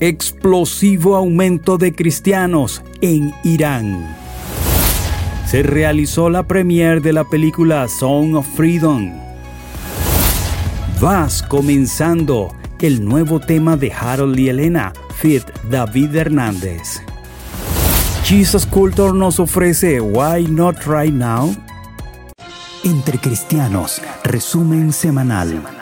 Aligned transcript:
Explosivo 0.00 1.16
aumento 1.16 1.76
de 1.76 1.94
cristianos 1.94 2.82
en 3.02 3.30
Irán. 3.44 4.16
Se 5.46 5.62
realizó 5.62 6.30
la 6.30 6.44
premiere 6.44 7.00
de 7.00 7.12
la 7.12 7.24
película 7.24 7.86
Song 7.88 8.34
of 8.34 8.46
Freedom. 8.56 9.12
Vas 10.98 11.42
comenzando 11.42 12.54
el 12.80 13.04
nuevo 13.04 13.38
tema 13.38 13.76
de 13.76 13.92
Harold 13.92 14.38
y 14.38 14.48
Elena, 14.48 14.94
Fit 15.14 15.44
David 15.70 16.16
Hernández. 16.16 17.02
Jesus 18.24 18.64
Culture 18.64 19.12
nos 19.12 19.38
ofrece 19.40 20.00
Why 20.00 20.46
Not 20.48 20.86
Right 20.86 21.12
Now? 21.12 21.54
Entre 22.82 23.18
Cristianos, 23.18 24.00
resumen 24.24 24.90
semanal. 24.90 25.81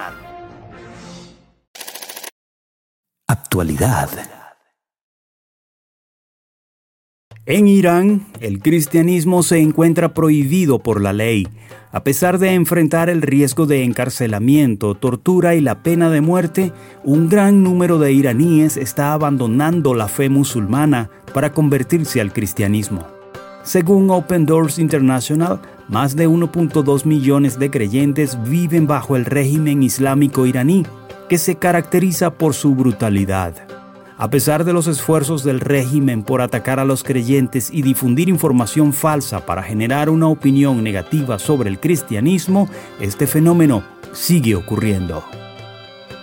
En 7.46 7.66
Irán, 7.66 8.26
el 8.40 8.60
cristianismo 8.60 9.42
se 9.42 9.58
encuentra 9.58 10.14
prohibido 10.14 10.78
por 10.78 11.00
la 11.00 11.12
ley, 11.12 11.48
a 11.92 12.04
pesar 12.04 12.38
de 12.38 12.54
enfrentar 12.54 13.10
el 13.10 13.22
riesgo 13.22 13.66
de 13.66 13.82
encarcelamiento, 13.82 14.94
tortura 14.94 15.56
y 15.56 15.60
la 15.60 15.82
pena 15.82 16.10
de 16.10 16.20
muerte, 16.20 16.72
un 17.02 17.28
gran 17.28 17.64
número 17.64 17.98
de 17.98 18.12
iraníes 18.12 18.76
está 18.76 19.12
abandonando 19.12 19.94
la 19.94 20.06
fe 20.06 20.28
musulmana 20.28 21.10
para 21.34 21.52
convertirse 21.52 22.20
al 22.20 22.32
cristianismo. 22.32 23.04
Según 23.64 24.10
Open 24.10 24.46
Doors 24.46 24.78
International, 24.78 25.60
más 25.88 26.14
de 26.14 26.28
1.2 26.28 27.04
millones 27.04 27.58
de 27.58 27.70
creyentes 27.70 28.38
viven 28.44 28.86
bajo 28.86 29.16
el 29.16 29.24
régimen 29.24 29.82
islámico 29.82 30.46
iraní, 30.46 30.84
que 31.30 31.38
se 31.38 31.54
caracteriza 31.54 32.32
por 32.32 32.54
su 32.54 32.74
brutalidad. 32.74 33.54
A 34.18 34.30
pesar 34.30 34.64
de 34.64 34.72
los 34.72 34.88
esfuerzos 34.88 35.44
del 35.44 35.60
régimen 35.60 36.24
por 36.24 36.42
atacar 36.42 36.80
a 36.80 36.84
los 36.84 37.04
creyentes 37.04 37.70
y 37.72 37.82
difundir 37.82 38.28
información 38.28 38.92
falsa 38.92 39.46
para 39.46 39.62
generar 39.62 40.10
una 40.10 40.26
opinión 40.26 40.82
negativa 40.82 41.38
sobre 41.38 41.70
el 41.70 41.78
cristianismo, 41.78 42.68
este 42.98 43.28
fenómeno 43.28 43.84
sigue 44.12 44.56
ocurriendo. 44.56 45.24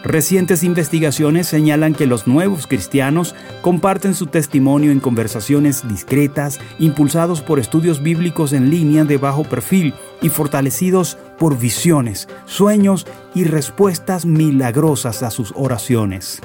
Recientes 0.03 0.63
investigaciones 0.63 1.47
señalan 1.47 1.93
que 1.93 2.05
los 2.05 2.27
nuevos 2.27 2.67
cristianos 2.67 3.33
comparten 3.61 4.13
su 4.13 4.27
testimonio 4.27 4.91
en 4.91 4.99
conversaciones 4.99 5.87
discretas, 5.87 6.59
impulsados 6.79 7.41
por 7.41 7.59
estudios 7.59 8.03
bíblicos 8.03 8.51
en 8.51 8.69
línea 8.69 9.05
de 9.05 9.17
bajo 9.17 9.45
perfil 9.45 9.93
y 10.21 10.27
fortalecidos 10.29 11.17
por 11.37 11.57
visiones, 11.57 12.27
sueños 12.45 13.07
y 13.33 13.43
respuestas 13.43 14.25
milagrosas 14.25 15.23
a 15.23 15.31
sus 15.31 15.53
oraciones. 15.55 16.41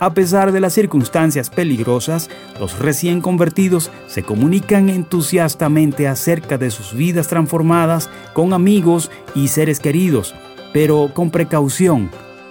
A 0.00 0.14
pesar 0.14 0.52
de 0.52 0.60
las 0.60 0.74
circunstancias 0.74 1.50
peligrosas, 1.50 2.30
los 2.60 2.78
recién 2.78 3.20
convertidos 3.20 3.90
se 4.06 4.22
comunican 4.22 4.90
entusiastamente 4.90 6.06
acerca 6.06 6.56
de 6.56 6.70
sus 6.70 6.94
vidas 6.94 7.26
transformadas 7.26 8.08
con 8.32 8.52
amigos 8.52 9.10
y 9.34 9.48
seres 9.48 9.80
queridos, 9.80 10.36
pero 10.72 11.10
con 11.12 11.30
precaución. 11.30 12.10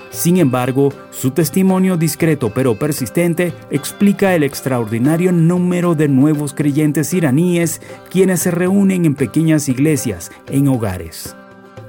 Sin 0.09 0.37
embargo, 0.37 0.93
su 1.11 1.31
testimonio 1.31 1.97
discreto 1.97 2.51
pero 2.53 2.77
persistente 2.77 3.53
explica 3.69 4.35
el 4.35 4.43
extraordinario 4.43 5.31
número 5.31 5.95
de 5.95 6.07
nuevos 6.07 6.53
creyentes 6.53 7.13
iraníes 7.13 7.81
quienes 8.09 8.41
se 8.41 8.51
reúnen 8.51 9.05
en 9.05 9.15
pequeñas 9.15 9.69
iglesias, 9.69 10.31
en 10.49 10.67
hogares. 10.67 11.35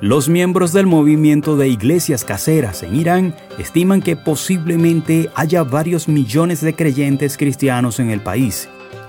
Los 0.00 0.28
miembros 0.28 0.72
del 0.72 0.86
movimiento 0.86 1.56
de 1.56 1.68
iglesias 1.68 2.24
caseras 2.24 2.84
en 2.84 2.94
Irán 2.94 3.34
estiman 3.58 4.00
que 4.00 4.14
posiblemente 4.14 5.28
haya 5.34 5.64
varios 5.64 6.06
millones 6.06 6.60
de 6.60 6.74
creyentes 6.74 7.36
cristianos 7.36 7.98
en 7.98 8.10
el 8.10 8.20
país. 8.20 8.68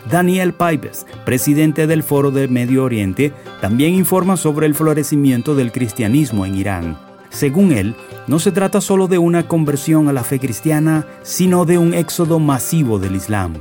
Daniel 0.10 0.54
Pipes, 0.54 1.06
presidente 1.26 1.86
del 1.86 2.02
Foro 2.02 2.32
del 2.32 2.50
Medio 2.50 2.84
Oriente, 2.84 3.34
también 3.62 3.94
informa 3.94 4.38
sobre 4.38 4.66
el 4.66 4.74
florecimiento 4.74 5.54
del 5.54 5.72
cristianismo 5.72 6.46
en 6.46 6.56
Irán. 6.56 7.09
Según 7.30 7.72
él, 7.72 7.96
no 8.28 8.40
se 8.40 8.52
trata 8.52 8.82
solo 8.82 9.08
de 9.08 9.18
una 9.18 9.48
conversión 9.48 10.08
a 10.08 10.14
la 10.14 10.24
fe 10.24 10.40
cristiana, 10.40 11.06
sino 11.22 11.66
de 11.66 11.78
un 11.78 11.94
éxodo 11.94 12.40
masivo 12.40 13.00
del 13.00 13.16
Islam. 13.16 13.54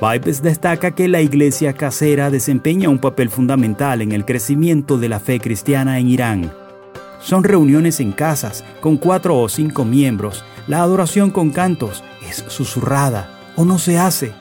Pipes 0.00 0.42
destaca 0.42 0.90
que 0.90 1.08
la 1.08 1.20
iglesia 1.20 1.72
casera 1.72 2.30
desempeña 2.30 2.88
un 2.88 2.98
papel 2.98 3.30
fundamental 3.30 4.02
en 4.02 4.12
el 4.12 4.24
crecimiento 4.24 4.98
de 4.98 5.08
la 5.08 5.20
fe 5.20 5.38
cristiana 5.38 5.98
en 5.98 6.08
Irán. 6.08 6.52
Son 7.20 7.44
reuniones 7.44 8.00
en 8.00 8.12
casas 8.12 8.64
con 8.80 8.96
cuatro 8.96 9.38
o 9.38 9.48
cinco 9.48 9.84
miembros. 9.84 10.44
La 10.66 10.82
adoración 10.82 11.30
con 11.30 11.50
cantos 11.50 12.02
es 12.28 12.44
susurrada 12.48 13.30
o 13.56 13.64
no 13.64 13.78
se 13.78 13.98
hace. 13.98 14.32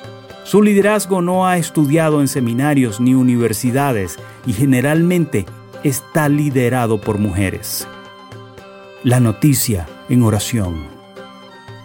Su 0.44 0.62
liderazgo 0.62 1.22
no 1.22 1.47
ha 1.47 1.58
estudiado 1.58 2.20
en 2.20 2.28
seminarios 2.28 3.00
ni 3.00 3.14
universidades 3.14 4.18
y 4.46 4.53
generalmente 4.53 5.46
está 5.84 6.28
liderado 6.28 7.00
por 7.00 7.20
mujeres. 7.20 7.88
La 9.03 9.19
noticia 9.19 9.86
en 10.08 10.24
oración. 10.24 10.86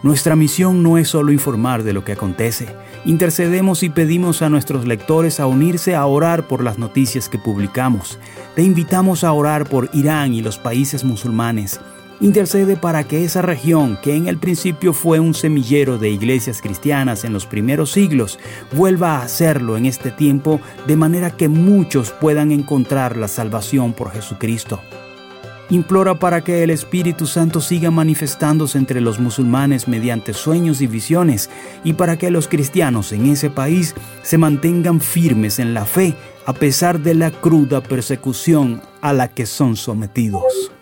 Nuestra 0.04 0.36
misión 0.36 0.84
no 0.84 0.98
es 0.98 1.08
solo 1.08 1.32
informar 1.32 1.82
de 1.82 1.92
lo 1.92 2.04
que 2.04 2.12
acontece, 2.12 2.68
intercedemos 3.04 3.82
y 3.82 3.90
pedimos 3.90 4.40
a 4.40 4.48
nuestros 4.48 4.86
lectores 4.86 5.40
a 5.40 5.48
unirse 5.48 5.96
a 5.96 6.06
orar 6.06 6.46
por 6.46 6.62
las 6.62 6.78
noticias 6.78 7.28
que 7.28 7.36
publicamos. 7.36 8.20
Te 8.54 8.62
invitamos 8.62 9.24
a 9.24 9.32
orar 9.32 9.68
por 9.68 9.90
Irán 9.94 10.32
y 10.32 10.42
los 10.42 10.58
países 10.58 11.02
musulmanes. 11.02 11.80
Intercede 12.20 12.76
para 12.76 13.02
que 13.02 13.24
esa 13.24 13.42
región, 13.42 13.98
que 14.00 14.14
en 14.14 14.28
el 14.28 14.38
principio 14.38 14.92
fue 14.92 15.18
un 15.18 15.34
semillero 15.34 15.98
de 15.98 16.10
iglesias 16.10 16.62
cristianas 16.62 17.24
en 17.24 17.32
los 17.32 17.46
primeros 17.46 17.90
siglos, 17.90 18.38
vuelva 18.76 19.22
a 19.22 19.26
serlo 19.26 19.76
en 19.76 19.86
este 19.86 20.12
tiempo 20.12 20.60
de 20.86 20.94
manera 20.94 21.32
que 21.32 21.48
muchos 21.48 22.12
puedan 22.12 22.52
encontrar 22.52 23.16
la 23.16 23.26
salvación 23.26 23.92
por 23.92 24.12
Jesucristo 24.12 24.78
implora 25.70 26.18
para 26.18 26.42
que 26.42 26.62
el 26.62 26.70
Espíritu 26.70 27.26
Santo 27.26 27.60
siga 27.60 27.90
manifestándose 27.90 28.78
entre 28.78 29.00
los 29.00 29.18
musulmanes 29.18 29.88
mediante 29.88 30.32
sueños 30.32 30.80
y 30.80 30.86
visiones 30.86 31.50
y 31.84 31.94
para 31.94 32.16
que 32.16 32.30
los 32.30 32.48
cristianos 32.48 33.12
en 33.12 33.26
ese 33.26 33.50
país 33.50 33.94
se 34.22 34.38
mantengan 34.38 35.00
firmes 35.00 35.58
en 35.58 35.74
la 35.74 35.84
fe 35.84 36.14
a 36.46 36.52
pesar 36.54 37.00
de 37.00 37.14
la 37.14 37.30
cruda 37.30 37.82
persecución 37.82 38.80
a 39.02 39.12
la 39.12 39.28
que 39.28 39.44
son 39.44 39.76
sometidos. 39.76 40.72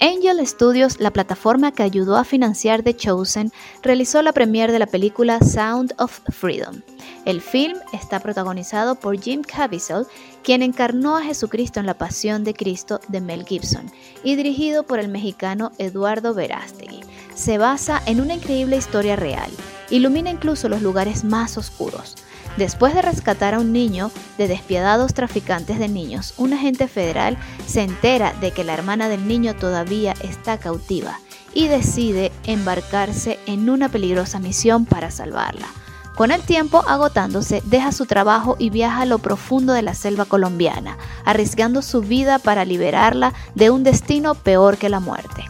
Angel 0.00 0.46
Studios, 0.46 1.00
la 1.00 1.10
plataforma 1.10 1.72
que 1.72 1.82
ayudó 1.82 2.16
a 2.16 2.24
financiar 2.24 2.82
The 2.82 2.94
Chosen, 2.94 3.52
realizó 3.82 4.22
la 4.22 4.32
premiere 4.32 4.72
de 4.72 4.78
la 4.78 4.86
película 4.86 5.40
Sound 5.40 5.94
of 5.98 6.20
Freedom. 6.30 6.82
El 7.24 7.40
film 7.40 7.76
está 7.92 8.20
protagonizado 8.20 8.94
por 8.94 9.20
Jim 9.20 9.42
Caviezel, 9.42 10.06
quien 10.42 10.62
encarnó 10.62 11.16
a 11.16 11.22
Jesucristo 11.22 11.80
en 11.80 11.86
La 11.86 11.98
Pasión 11.98 12.44
de 12.44 12.54
Cristo 12.54 13.00
de 13.08 13.20
Mel 13.20 13.44
Gibson, 13.44 13.90
y 14.22 14.36
dirigido 14.36 14.84
por 14.84 15.00
el 15.00 15.08
mexicano 15.08 15.72
Eduardo 15.78 16.32
Verástegui. 16.32 17.00
Se 17.34 17.58
basa 17.58 18.00
en 18.06 18.20
una 18.20 18.34
increíble 18.34 18.76
historia 18.76 19.16
real, 19.16 19.50
ilumina 19.90 20.30
incluso 20.30 20.68
los 20.68 20.82
lugares 20.82 21.24
más 21.24 21.58
oscuros. 21.58 22.16
Después 22.58 22.92
de 22.92 23.02
rescatar 23.02 23.54
a 23.54 23.60
un 23.60 23.72
niño 23.72 24.10
de 24.36 24.48
despiadados 24.48 25.14
traficantes 25.14 25.78
de 25.78 25.86
niños, 25.86 26.34
un 26.38 26.52
agente 26.52 26.88
federal 26.88 27.38
se 27.68 27.82
entera 27.82 28.32
de 28.40 28.50
que 28.50 28.64
la 28.64 28.74
hermana 28.74 29.08
del 29.08 29.28
niño 29.28 29.54
todavía 29.54 30.12
está 30.22 30.58
cautiva 30.58 31.20
y 31.54 31.68
decide 31.68 32.32
embarcarse 32.42 33.38
en 33.46 33.70
una 33.70 33.88
peligrosa 33.88 34.40
misión 34.40 34.86
para 34.86 35.12
salvarla. 35.12 35.68
Con 36.16 36.32
el 36.32 36.42
tiempo 36.42 36.82
agotándose, 36.88 37.62
deja 37.64 37.92
su 37.92 38.06
trabajo 38.06 38.56
y 38.58 38.70
viaja 38.70 39.02
a 39.02 39.06
lo 39.06 39.20
profundo 39.20 39.72
de 39.72 39.82
la 39.82 39.94
selva 39.94 40.24
colombiana, 40.24 40.98
arriesgando 41.24 41.80
su 41.80 42.00
vida 42.00 42.40
para 42.40 42.64
liberarla 42.64 43.34
de 43.54 43.70
un 43.70 43.84
destino 43.84 44.34
peor 44.34 44.78
que 44.78 44.88
la 44.88 44.98
muerte. 44.98 45.44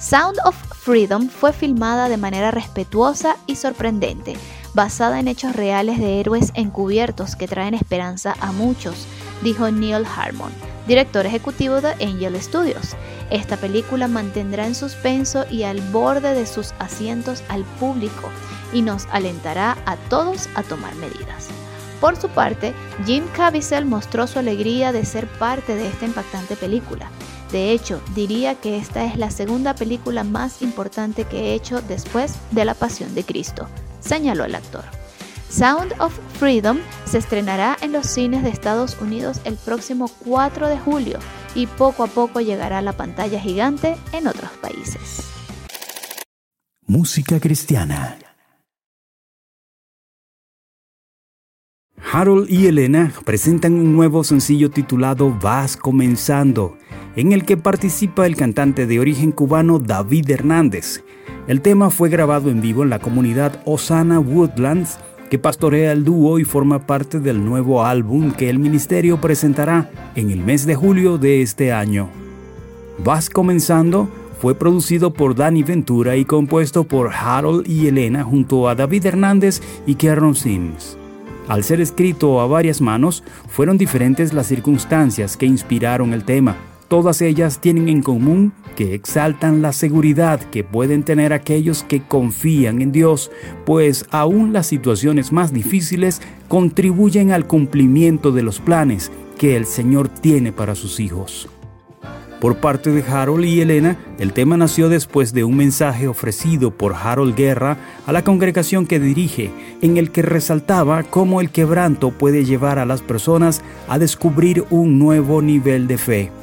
Sound 0.00 0.38
of 0.46 0.56
Freedom 0.88 1.28
fue 1.28 1.52
filmada 1.52 2.08
de 2.08 2.16
manera 2.16 2.50
respetuosa 2.50 3.36
y 3.46 3.56
sorprendente, 3.56 4.38
basada 4.74 5.20
en 5.20 5.28
hechos 5.28 5.54
reales 5.54 5.98
de 5.98 6.20
héroes 6.20 6.52
encubiertos 6.54 7.36
que 7.36 7.48
traen 7.48 7.74
esperanza 7.74 8.34
a 8.40 8.52
muchos, 8.52 9.06
dijo 9.42 9.70
Neil 9.70 10.04
Harmon, 10.04 10.52
director 10.86 11.26
ejecutivo 11.26 11.80
de 11.80 11.92
Angel 12.04 12.40
Studios. 12.40 12.96
Esta 13.30 13.56
película 13.56 14.08
mantendrá 14.08 14.66
en 14.66 14.74
suspenso 14.74 15.44
y 15.50 15.64
al 15.64 15.80
borde 15.90 16.34
de 16.34 16.46
sus 16.46 16.72
asientos 16.78 17.42
al 17.48 17.64
público 17.64 18.30
y 18.72 18.82
nos 18.82 19.06
alentará 19.10 19.76
a 19.86 19.96
todos 19.96 20.48
a 20.54 20.62
tomar 20.62 20.94
medidas. 20.96 21.48
Por 22.00 22.16
su 22.16 22.28
parte, 22.28 22.74
Jim 23.06 23.24
Caviezel 23.34 23.84
mostró 23.84 24.26
su 24.26 24.38
alegría 24.38 24.92
de 24.92 25.04
ser 25.04 25.26
parte 25.26 25.74
de 25.74 25.88
esta 25.88 26.06
impactante 26.06 26.54
película. 26.54 27.10
De 27.50 27.72
hecho, 27.72 28.00
diría 28.14 28.54
que 28.54 28.76
esta 28.76 29.04
es 29.04 29.16
la 29.16 29.30
segunda 29.30 29.74
película 29.74 30.22
más 30.22 30.62
importante 30.62 31.24
que 31.24 31.38
he 31.38 31.54
hecho 31.54 31.80
después 31.82 32.34
de 32.50 32.64
La 32.64 32.74
Pasión 32.74 33.14
de 33.14 33.24
Cristo, 33.24 33.68
señaló 34.00 34.44
el 34.44 34.54
actor. 34.54 34.84
Sound 35.50 35.94
of 35.98 36.12
Freedom 36.38 36.78
se 37.06 37.18
estrenará 37.18 37.76
en 37.80 37.92
los 37.92 38.06
cines 38.06 38.42
de 38.42 38.50
Estados 38.50 38.96
Unidos 39.00 39.40
el 39.44 39.56
próximo 39.56 40.10
4 40.24 40.68
de 40.68 40.78
julio 40.78 41.18
y 41.54 41.66
poco 41.66 42.04
a 42.04 42.06
poco 42.06 42.40
llegará 42.40 42.78
a 42.78 42.82
la 42.82 42.92
pantalla 42.92 43.40
gigante 43.40 43.96
en 44.12 44.26
otros 44.26 44.50
países. 44.60 45.22
Música 46.86 47.40
cristiana. 47.40 48.18
Harold 52.10 52.48
y 52.48 52.66
Elena 52.66 53.12
presentan 53.24 53.74
un 53.74 53.92
nuevo 53.94 54.24
sencillo 54.24 54.70
titulado 54.70 55.36
Vas 55.38 55.76
comenzando 55.76 56.78
en 57.18 57.32
el 57.32 57.44
que 57.44 57.56
participa 57.56 58.26
el 58.26 58.36
cantante 58.36 58.86
de 58.86 59.00
origen 59.00 59.32
cubano 59.32 59.80
David 59.80 60.30
Hernández. 60.30 61.02
El 61.48 61.62
tema 61.62 61.90
fue 61.90 62.10
grabado 62.10 62.48
en 62.48 62.60
vivo 62.60 62.84
en 62.84 62.90
la 62.90 63.00
comunidad 63.00 63.60
Osana 63.64 64.20
Woodlands, 64.20 65.00
que 65.28 65.36
pastorea 65.36 65.90
el 65.90 66.04
dúo 66.04 66.38
y 66.38 66.44
forma 66.44 66.86
parte 66.86 67.18
del 67.18 67.44
nuevo 67.44 67.84
álbum 67.84 68.30
que 68.30 68.48
el 68.48 68.60
ministerio 68.60 69.20
presentará 69.20 69.90
en 70.14 70.30
el 70.30 70.44
mes 70.44 70.64
de 70.64 70.76
julio 70.76 71.18
de 71.18 71.42
este 71.42 71.72
año. 71.72 72.08
Vas 73.02 73.28
comenzando 73.28 74.08
fue 74.40 74.54
producido 74.54 75.12
por 75.12 75.34
Danny 75.34 75.64
Ventura 75.64 76.14
y 76.14 76.24
compuesto 76.24 76.84
por 76.84 77.10
Harold 77.12 77.68
y 77.68 77.88
Elena 77.88 78.22
junto 78.22 78.68
a 78.68 78.76
David 78.76 79.06
Hernández 79.06 79.60
y 79.88 79.96
Kieron 79.96 80.36
Sims. 80.36 80.96
Al 81.48 81.64
ser 81.64 81.80
escrito 81.80 82.40
a 82.40 82.46
varias 82.46 82.80
manos, 82.80 83.24
fueron 83.48 83.76
diferentes 83.76 84.32
las 84.32 84.46
circunstancias 84.46 85.36
que 85.36 85.46
inspiraron 85.46 86.12
el 86.12 86.22
tema. 86.22 86.67
Todas 86.88 87.20
ellas 87.20 87.60
tienen 87.60 87.90
en 87.90 88.02
común 88.02 88.54
que 88.74 88.94
exaltan 88.94 89.60
la 89.60 89.74
seguridad 89.74 90.40
que 90.40 90.64
pueden 90.64 91.02
tener 91.02 91.34
aquellos 91.34 91.82
que 91.82 92.00
confían 92.00 92.80
en 92.80 92.92
Dios, 92.92 93.30
pues 93.66 94.06
aún 94.10 94.54
las 94.54 94.68
situaciones 94.68 95.30
más 95.30 95.52
difíciles 95.52 96.22
contribuyen 96.48 97.32
al 97.32 97.46
cumplimiento 97.46 98.32
de 98.32 98.42
los 98.42 98.60
planes 98.60 99.12
que 99.36 99.54
el 99.54 99.66
Señor 99.66 100.08
tiene 100.08 100.50
para 100.50 100.74
sus 100.74 100.98
hijos. 100.98 101.50
Por 102.40 102.58
parte 102.58 102.90
de 102.90 103.02
Harold 103.02 103.44
y 103.44 103.60
Elena, 103.60 103.98
el 104.18 104.32
tema 104.32 104.56
nació 104.56 104.88
después 104.88 105.34
de 105.34 105.44
un 105.44 105.56
mensaje 105.56 106.08
ofrecido 106.08 106.70
por 106.70 106.94
Harold 106.94 107.34
Guerra 107.34 107.76
a 108.06 108.12
la 108.12 108.22
congregación 108.22 108.86
que 108.86 109.00
dirige, 109.00 109.50
en 109.82 109.96
el 109.98 110.10
que 110.10 110.22
resaltaba 110.22 111.02
cómo 111.02 111.40
el 111.40 111.50
quebranto 111.50 112.12
puede 112.12 112.44
llevar 112.44 112.78
a 112.78 112.86
las 112.86 113.02
personas 113.02 113.60
a 113.88 113.98
descubrir 113.98 114.64
un 114.70 114.98
nuevo 115.00 115.42
nivel 115.42 115.88
de 115.88 115.98
fe. 115.98 116.37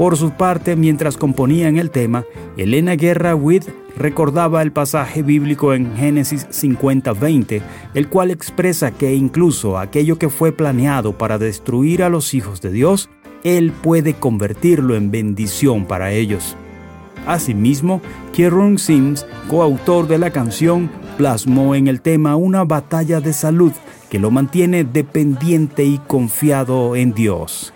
Por 0.00 0.16
su 0.16 0.30
parte, 0.30 0.76
mientras 0.76 1.18
componían 1.18 1.76
el 1.76 1.90
tema, 1.90 2.24
Elena 2.56 2.96
Guerra 2.96 3.34
Witt 3.34 3.64
recordaba 3.98 4.62
el 4.62 4.72
pasaje 4.72 5.22
bíblico 5.22 5.74
en 5.74 5.94
Génesis 5.94 6.46
50:20, 6.48 7.60
el 7.92 8.08
cual 8.08 8.30
expresa 8.30 8.92
que 8.92 9.14
incluso 9.14 9.76
aquello 9.76 10.16
que 10.16 10.30
fue 10.30 10.52
planeado 10.52 11.18
para 11.18 11.36
destruir 11.36 12.02
a 12.02 12.08
los 12.08 12.32
hijos 12.32 12.62
de 12.62 12.70
Dios, 12.70 13.10
él 13.44 13.72
puede 13.72 14.14
convertirlo 14.14 14.96
en 14.96 15.10
bendición 15.10 15.84
para 15.84 16.12
ellos. 16.12 16.56
Asimismo, 17.26 18.00
Kieron 18.32 18.78
Sims, 18.78 19.26
coautor 19.50 20.08
de 20.08 20.16
la 20.16 20.30
canción, 20.30 20.90
plasmó 21.18 21.74
en 21.74 21.88
el 21.88 22.00
tema 22.00 22.36
una 22.36 22.64
batalla 22.64 23.20
de 23.20 23.34
salud 23.34 23.72
que 24.08 24.18
lo 24.18 24.30
mantiene 24.30 24.82
dependiente 24.82 25.84
y 25.84 25.98
confiado 25.98 26.96
en 26.96 27.12
Dios. 27.12 27.74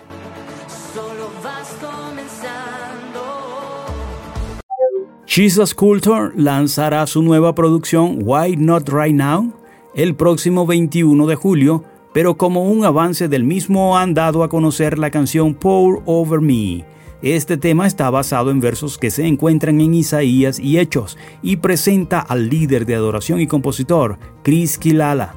Jesus 5.35 5.75
Culture 5.75 6.31
lanzará 6.33 7.05
su 7.07 7.21
nueva 7.21 7.53
producción 7.55 8.19
Why 8.23 8.55
Not 8.55 8.87
Right 8.87 9.13
Now 9.13 9.53
el 9.93 10.15
próximo 10.15 10.65
21 10.65 11.27
de 11.27 11.35
julio 11.35 11.83
pero 12.13 12.37
como 12.37 12.63
un 12.63 12.85
avance 12.85 13.27
del 13.27 13.43
mismo 13.43 13.97
han 13.97 14.13
dado 14.13 14.43
a 14.43 14.49
conocer 14.49 14.97
la 14.97 15.11
canción 15.11 15.53
Pour 15.53 16.01
Over 16.05 16.39
Me. 16.39 16.85
Este 17.21 17.57
tema 17.57 17.85
está 17.85 18.09
basado 18.09 18.49
en 18.49 18.61
versos 18.61 18.97
que 18.97 19.11
se 19.11 19.27
encuentran 19.27 19.81
en 19.81 19.93
Isaías 19.93 20.57
y 20.57 20.79
Hechos 20.79 21.17
y 21.41 21.57
presenta 21.57 22.21
al 22.21 22.47
líder 22.47 22.85
de 22.85 22.95
adoración 22.95 23.41
y 23.41 23.47
compositor, 23.47 24.17
Chris 24.41 24.77
Kilala. 24.77 25.35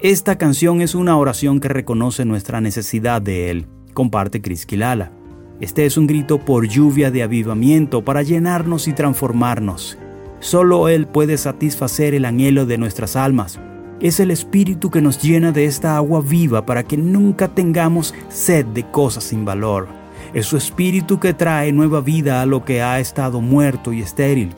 Esta 0.00 0.36
canción 0.36 0.80
es 0.80 0.96
una 0.96 1.16
oración 1.16 1.60
que 1.60 1.68
reconoce 1.68 2.24
nuestra 2.24 2.60
necesidad 2.60 3.22
de 3.22 3.52
Él, 3.52 3.66
comparte 3.94 4.42
Chris 4.42 4.66
Kilala. 4.66 5.21
Este 5.60 5.86
es 5.86 5.96
un 5.96 6.06
grito 6.06 6.38
por 6.38 6.66
lluvia 6.66 7.10
de 7.10 7.22
avivamiento 7.22 8.04
para 8.04 8.22
llenarnos 8.22 8.88
y 8.88 8.92
transformarnos. 8.92 9.98
Solo 10.40 10.88
Él 10.88 11.06
puede 11.06 11.38
satisfacer 11.38 12.14
el 12.14 12.24
anhelo 12.24 12.66
de 12.66 12.78
nuestras 12.78 13.16
almas 13.16 13.60
es 14.02 14.18
el 14.18 14.32
Espíritu 14.32 14.90
que 14.90 15.00
nos 15.00 15.22
llena 15.22 15.52
de 15.52 15.64
esta 15.64 15.96
agua 15.96 16.20
viva 16.20 16.66
para 16.66 16.82
que 16.82 16.96
nunca 16.96 17.46
tengamos 17.46 18.12
sed 18.28 18.66
de 18.66 18.82
cosas 18.82 19.22
sin 19.22 19.44
valor. 19.44 19.86
Es 20.34 20.46
su 20.46 20.56
Espíritu 20.56 21.20
que 21.20 21.34
trae 21.34 21.70
nueva 21.70 22.00
vida 22.00 22.42
a 22.42 22.46
lo 22.46 22.64
que 22.64 22.82
ha 22.82 22.98
estado 22.98 23.40
muerto 23.40 23.92
y 23.92 24.02
estéril. 24.02 24.50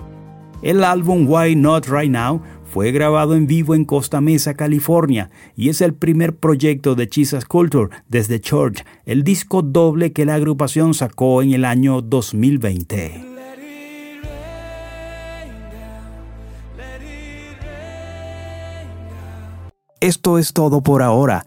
El 0.63 0.83
álbum 0.83 1.27
Why 1.29 1.57
Not 1.57 1.87
Right 1.89 2.11
Now 2.11 2.41
fue 2.75 2.91
grabado 2.91 3.37
en 3.37 3.47
vivo 3.47 3.77
en 3.77 3.85
Costa 3.85 4.21
Mesa, 4.21 4.55
California, 4.55 5.31
y 5.55 5.69
es 5.69 5.81
el 5.81 5.95
primer 5.95 6.35
proyecto 6.35 6.97
de 6.97 7.09
Jesus 7.09 7.45
Culture 7.45 7.95
desde 8.09 8.41
Church, 8.41 8.85
el 9.07 9.23
disco 9.23 9.63
doble 9.63 10.13
que 10.13 10.25
la 10.25 10.35
agrupación 10.35 10.93
sacó 10.93 11.41
en 11.41 11.53
el 11.53 11.65
año 11.65 12.03
2020. 12.03 13.25
Esto 20.01 20.39
es 20.39 20.53
todo 20.53 20.83
por 20.83 21.03
ahora. 21.03 21.47